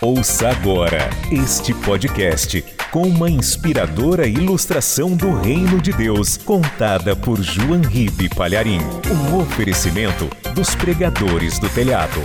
[0.00, 7.80] Ouça agora este podcast com uma inspiradora ilustração do Reino de Deus, contada por João
[7.80, 8.80] Ribe Palharim.
[9.10, 12.20] Um oferecimento dos pregadores do telhado.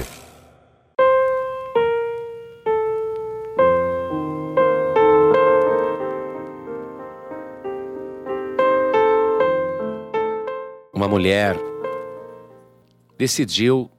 [10.93, 11.55] Uma mulher
[13.17, 13.89] decidiu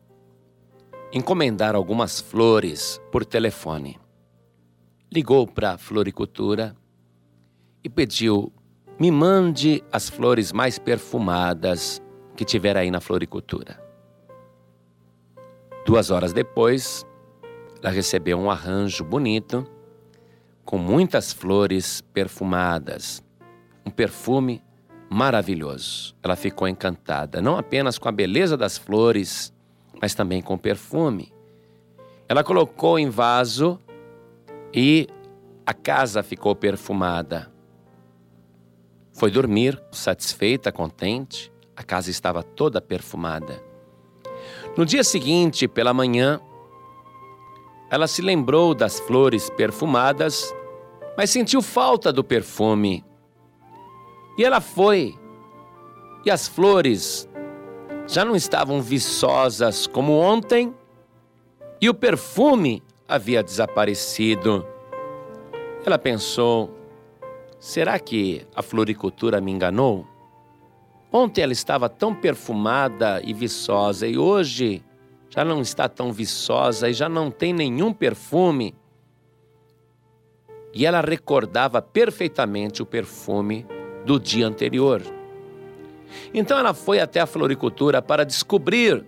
[1.12, 3.98] encomendar algumas flores por telefone.
[5.12, 6.76] Ligou para a floricultura
[7.82, 8.52] e pediu:
[8.98, 12.00] me mande as flores mais perfumadas
[12.36, 13.82] que tiver aí na floricultura.
[15.84, 17.04] Duas horas depois,
[17.82, 19.66] ela recebeu um arranjo bonito,
[20.64, 23.24] com muitas flores perfumadas,
[23.84, 24.62] um perfume
[25.10, 26.14] maravilhoso.
[26.22, 29.52] Ela ficou encantada, não apenas com a beleza das flores,
[30.00, 31.32] mas também com perfume.
[32.28, 33.78] Ela colocou em vaso
[34.72, 35.08] e
[35.66, 37.52] a casa ficou perfumada.
[39.12, 41.52] Foi dormir, satisfeita, contente.
[41.76, 43.62] A casa estava toda perfumada.
[44.76, 46.40] No dia seguinte, pela manhã,
[47.90, 50.54] ela se lembrou das flores perfumadas,
[51.16, 53.04] mas sentiu falta do perfume.
[54.38, 55.18] E ela foi.
[56.24, 57.28] E as flores
[58.10, 60.74] já não estavam viçosas como ontem
[61.80, 64.66] e o perfume havia desaparecido.
[65.86, 66.74] Ela pensou:
[67.60, 70.04] será que a floricultura me enganou?
[71.12, 74.82] Ontem ela estava tão perfumada e viçosa e hoje
[75.28, 78.74] já não está tão viçosa e já não tem nenhum perfume.
[80.74, 83.66] E ela recordava perfeitamente o perfume
[84.04, 85.19] do dia anterior.
[86.32, 89.04] Então ela foi até a floricultura para descobrir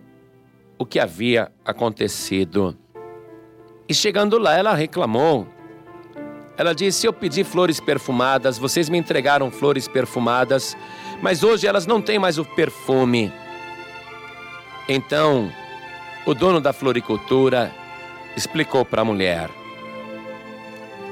[0.79, 2.77] o que havia acontecido.
[3.89, 5.47] E chegando lá, ela reclamou.
[6.57, 10.77] Ela disse: Eu pedi flores perfumadas, vocês me entregaram flores perfumadas,
[11.21, 13.33] mas hoje elas não têm mais o perfume.
[14.89, 15.51] Então,
[16.27, 17.73] o dono da floricultura
[18.37, 19.51] explicou para a mulher: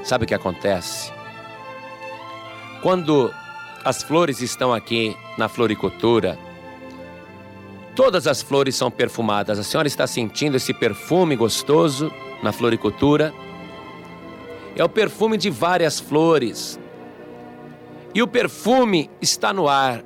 [0.03, 1.11] Sabe o que acontece?
[2.81, 3.33] Quando
[3.83, 6.37] as flores estão aqui na floricultura.
[7.95, 9.59] Todas as flores são perfumadas.
[9.59, 13.33] A senhora está sentindo esse perfume gostoso na floricultura?
[14.75, 16.79] É o perfume de várias flores.
[18.13, 20.03] E o perfume está no ar.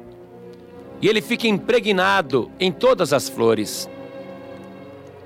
[1.02, 3.90] E ele fica impregnado em todas as flores.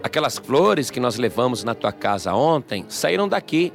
[0.02, 3.72] Aquelas flores que nós levamos na tua casa ontem saíram daqui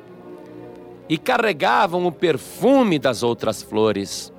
[1.09, 4.34] e carregavam o perfume das outras flores.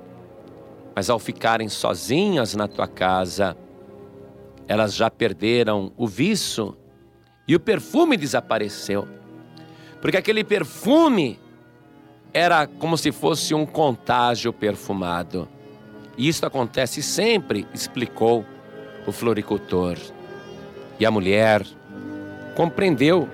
[0.96, 3.54] Mas ao ficarem sozinhas na tua casa,
[4.66, 6.74] elas já perderam o vício
[7.46, 9.06] e o perfume desapareceu.
[10.00, 11.38] Porque aquele perfume
[12.32, 15.46] era como se fosse um contágio perfumado.
[16.16, 18.42] E isso acontece sempre, explicou
[19.06, 19.98] o floricultor.
[20.98, 21.62] E a mulher
[22.54, 23.28] compreendeu.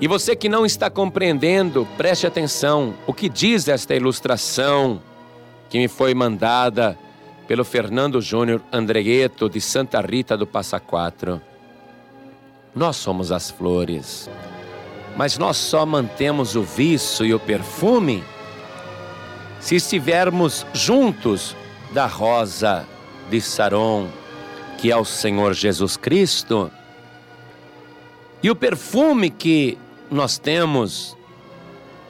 [0.00, 2.92] E você que não está compreendendo, preste atenção.
[3.06, 5.00] O que diz esta ilustração?
[5.72, 6.98] Que me foi mandada
[7.48, 11.40] pelo Fernando Júnior Andregueto de Santa Rita do Passa Quatro.
[12.74, 14.28] Nós somos as flores,
[15.16, 18.22] mas nós só mantemos o viço e o perfume
[19.60, 21.56] se estivermos juntos
[21.94, 22.86] da rosa
[23.30, 24.08] de Saron,
[24.76, 26.70] que é o Senhor Jesus Cristo.
[28.42, 29.78] E o perfume que
[30.10, 31.16] nós temos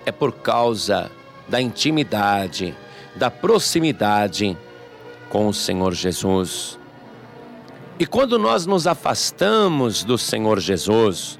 [0.04, 1.08] é por causa
[1.48, 2.74] da intimidade,
[3.14, 4.56] da proximidade
[5.28, 6.78] com o Senhor Jesus.
[7.98, 11.38] E quando nós nos afastamos do Senhor Jesus,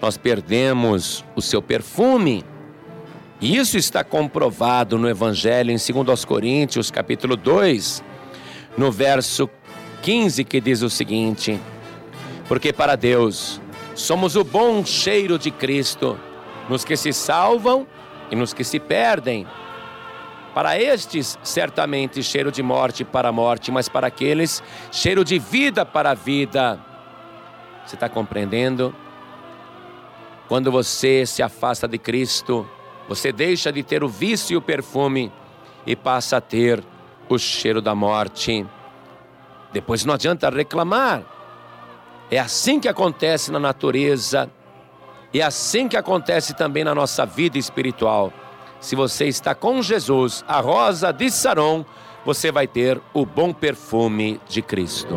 [0.00, 2.44] nós perdemos o seu perfume.
[3.40, 8.02] E isso está comprovado no Evangelho em 2 Coríntios, capítulo 2,
[8.76, 9.48] no verso
[10.02, 11.58] 15, que diz o seguinte:
[12.46, 13.60] Porque para Deus
[13.94, 16.18] somos o bom cheiro de Cristo,
[16.68, 17.86] nos que se salvam
[18.30, 19.46] e nos que se perdem.
[20.58, 24.60] Para estes, certamente, cheiro de morte para a morte, mas para aqueles,
[24.90, 26.80] cheiro de vida para a vida.
[27.86, 28.92] Você está compreendendo?
[30.48, 32.68] Quando você se afasta de Cristo,
[33.08, 35.32] você deixa de ter o vício e o perfume
[35.86, 36.82] e passa a ter
[37.28, 38.66] o cheiro da morte.
[39.72, 41.22] Depois não adianta reclamar.
[42.32, 44.50] É assim que acontece na natureza,
[45.32, 48.32] é assim que acontece também na nossa vida espiritual.
[48.80, 51.84] Se você está com Jesus, a rosa de Saron,
[52.24, 55.16] você vai ter o bom perfume de Cristo.